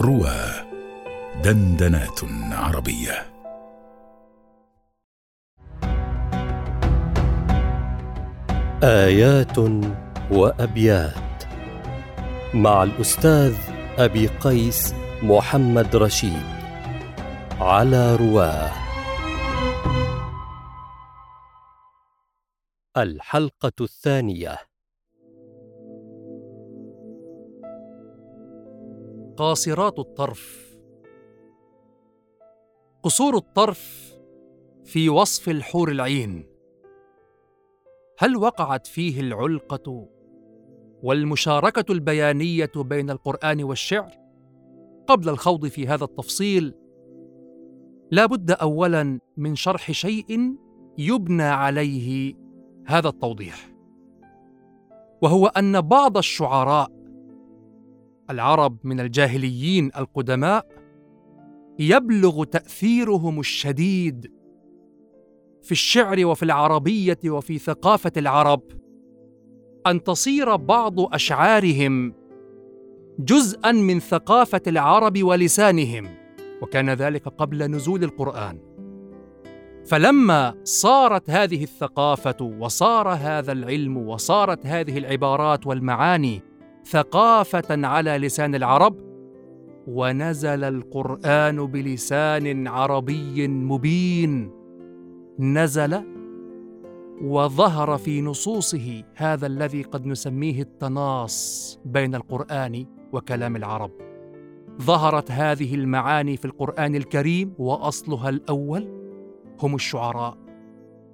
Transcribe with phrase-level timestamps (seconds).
[0.00, 0.36] روى
[1.44, 2.20] دندنات
[2.52, 3.26] عربية.
[8.82, 9.58] آيات
[10.30, 11.44] وأبيات
[12.54, 13.56] مع الأستاذ
[13.98, 16.46] أبي قيس محمد رشيد
[17.60, 18.72] على رواه.
[22.96, 24.58] الحلقة الثانية.
[29.36, 30.76] قاصرات الطرف.
[33.02, 34.12] قصور الطرف
[34.84, 36.46] في وصف الحور العين.
[38.18, 40.08] هل وقعت فيه العلقة
[41.02, 44.12] والمشاركة البيانية بين القرآن والشعر؟
[45.06, 46.74] قبل الخوض في هذا التفصيل
[48.10, 50.56] لا بد اولا من شرح شيء
[50.98, 52.34] يبنى عليه
[52.86, 53.70] هذا التوضيح
[55.22, 56.95] وهو أن بعض الشعراء
[58.30, 60.66] العرب من الجاهليين القدماء
[61.78, 64.32] يبلغ تأثيرهم الشديد
[65.62, 68.62] في الشعر وفي العربية وفي ثقافة العرب
[69.86, 72.14] أن تصير بعض أشعارهم
[73.18, 76.08] جزءا من ثقافة العرب ولسانهم
[76.62, 78.58] وكان ذلك قبل نزول القرآن.
[79.86, 86.42] فلما صارت هذه الثقافة وصار هذا العلم وصارت هذه العبارات والمعاني
[86.90, 88.96] ثقافة على لسان العرب
[89.86, 94.50] ونزل القرآن بلسان عربي مبين.
[95.38, 96.02] نزل
[97.22, 103.90] وظهر في نصوصه هذا الذي قد نسميه التناص بين القرآن وكلام العرب.
[104.82, 108.88] ظهرت هذه المعاني في القرآن الكريم وأصلها الأول
[109.62, 110.36] هم الشعراء.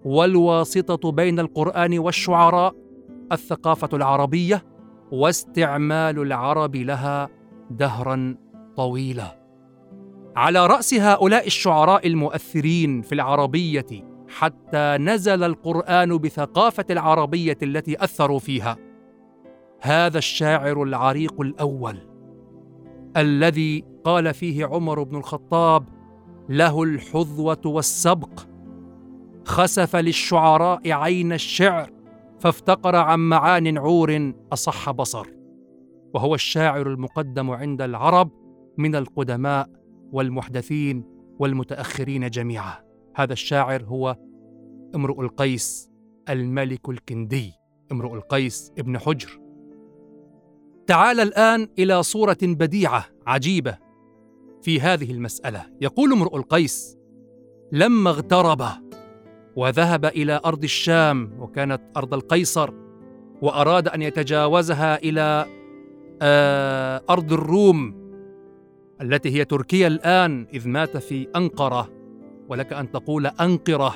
[0.05, 2.75] والواسطة بين القرآن والشعراء
[3.33, 4.72] الثقافة العربية
[5.13, 7.29] واستعمال العرب لها
[7.71, 8.37] دهرا
[8.77, 9.43] طويلا.
[10.37, 13.87] على رأس هؤلاء الشعراء المؤثرين في العربية
[14.29, 18.77] حتى نزل القرآن بثقافة العربية التي أثروا فيها.
[19.81, 21.99] هذا الشاعر العريق الأول
[23.17, 25.89] الذي قال فيه عمر بن الخطاب
[26.49, 28.41] له الحظوة والسبق
[29.45, 31.91] خسف للشعراء عين الشعر
[32.43, 35.27] فافتقر عن معان عور أصح بصر.
[36.15, 38.31] وهو الشاعر المقدم عند العرب
[38.79, 39.71] من القدماء
[40.13, 41.05] والمحدثين
[41.39, 42.75] والمتأخرين جميعا.
[43.15, 44.17] هذا الشاعر هو
[44.95, 45.91] امرؤ القيس
[46.29, 47.53] الملك الكندي
[47.93, 49.41] امرؤ القيس ابن حجر.
[50.87, 53.79] تعال الآن إلى صورة بديعة عجيبة
[54.63, 55.67] في هذه المسألة.
[55.81, 56.99] يقول امرؤ القيس
[57.73, 58.63] لما اغترب
[59.57, 62.71] وذهب إلى أرض الشام وكانت أرض القيصر
[63.43, 65.47] وأراد أن يتجاوزها إلى
[66.23, 68.03] آه، أرض الروم
[69.01, 71.91] التي هي تركيا الآن إذ مات في أنقرة
[72.49, 73.95] ولك أن تقول أنقرة.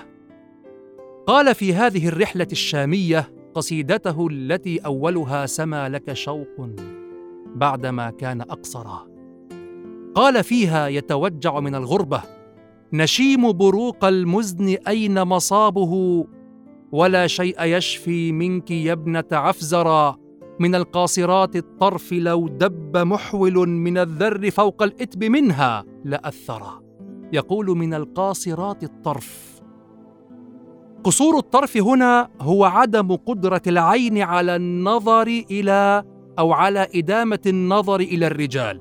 [1.27, 6.71] قال في هذه الرحلة الشامية قصيدته التي أولها سما لك شوق
[7.55, 9.07] بعدما كان أقصرا.
[10.15, 12.23] قال فيها يتوجع من الغربة
[12.93, 16.25] نشيم بروق المزن أين مصابه؟
[16.93, 20.17] ولا شيء يشفي منك يا ابنة عفزرا.
[20.61, 26.81] من القاصرات الطرف لو دب محول من الذر فوق الإتب منها لأثرا.
[27.33, 29.61] يقول من القاصرات الطرف.
[31.05, 36.05] قصور الطرف هنا هو عدم قدرة العين على النظر إلى
[36.39, 38.81] أو على إدامة النظر إلى الرجال.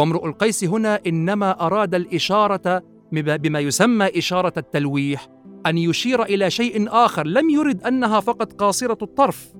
[0.00, 5.28] وامرؤ القيس هنا إنما أراد الإشارة بما يسمى إشارة التلويح
[5.66, 9.52] أن يشير إلى شيء آخر لم يرد أنها فقط قاصرة الطرف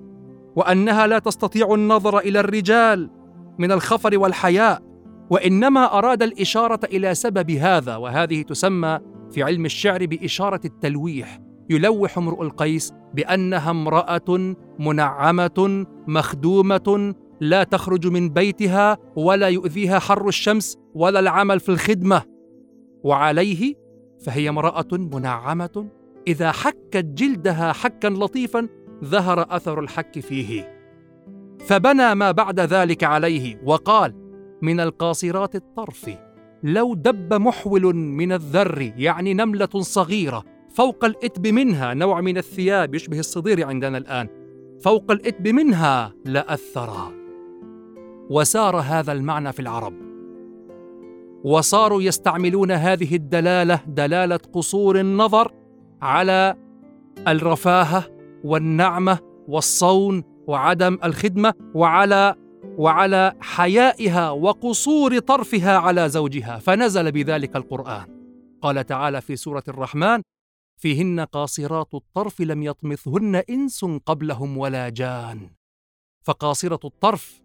[0.55, 3.09] وأنها لا تستطيع النظر إلى الرجال
[3.59, 4.81] من الخفر والحياء
[5.29, 8.99] وإنما أراد الإشارة إلى سبب هذا وهذه تسمى
[9.31, 18.29] في علم الشعر بإشارة التلويح يلوح امرؤ القيس بأنها امرأة منعمة مخدومة لا تخرج من
[18.29, 22.21] بيتها ولا يؤذيها حر الشمس ولا العمل في الخدمة.
[23.03, 23.75] وعليه
[24.25, 25.87] فهي امرأة منعمة.
[26.27, 28.67] إذا حكت جلدها حكا لطيفا
[29.03, 30.81] ظهر أثر الحك فيه.
[31.59, 34.13] فبنى ما بعد ذلك عليه وقال
[34.61, 36.09] من القاصرات الطرف
[36.63, 43.19] لو دب محول من الذر يعني نملة صغيرة فوق الإتب منها نوع من الثياب يشبه
[43.19, 44.27] الصدير عندنا الآن
[44.81, 47.20] فوق الإتب منها لاثرا
[48.31, 49.93] وسار هذا المعنى في العرب.
[51.43, 55.53] وصاروا يستعملون هذه الدلالة دلالة قصور النظر
[56.01, 56.55] على
[57.27, 58.03] الرفاهة
[58.43, 62.35] والنعمة والصون وعدم الخدمة وعلى
[62.77, 68.05] وعلى حيائها وقصور طرفها على زوجها فنزل بذلك القرآن.
[68.61, 70.21] قال تعالى في سورة الرحمن
[70.77, 75.49] فيهن قاصرات الطرف لم يطمثهن إنس قبلهم ولا جان.
[76.23, 77.40] فقاصرة الطرف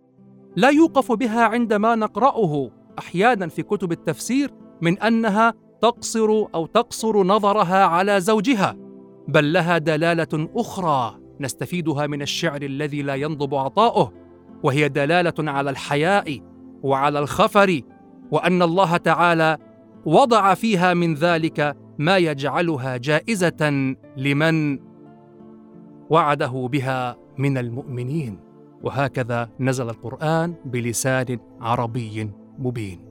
[0.56, 2.70] لا يوقف بها عندما نقرأه.
[2.98, 4.50] أحيانا في كتب التفسير
[4.80, 8.76] من أنها تقصر أو تقصر نظرها على زوجها
[9.28, 14.12] بل لها دلالة أخرى نستفيدها من الشعر الذي لا ينضب عطاؤه
[14.62, 16.40] وهي دلالة على الحياء
[16.82, 17.80] وعلى الخفر
[18.30, 19.58] وأن الله تعالى
[20.06, 24.78] وضع فيها من ذلك ما يجعلها جائزة لمن
[26.10, 28.45] وعده بها من المؤمنين.
[28.86, 33.05] وهكذا نزل القرآن بلسان عربي مبين.